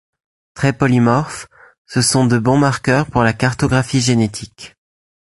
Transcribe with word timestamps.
Très 0.55 0.73
polymorphes, 0.73 1.45
ce 1.85 2.01
sont 2.01 2.25
de 2.25 2.39
bons 2.39 2.57
marqueurs 2.57 3.05
pour 3.05 3.21
la 3.21 3.33
cartographie 3.33 4.01
génétique. 4.01 4.75